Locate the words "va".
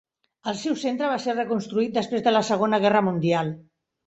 1.11-1.19